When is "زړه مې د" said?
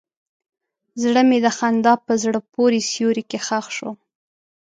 1.01-1.47